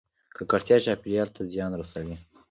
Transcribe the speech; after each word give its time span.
ککړتیا 0.35 0.77
چاپیریال 0.85 1.29
ته 1.35 1.41
زیان 1.53 1.71
رسوي 1.81 2.15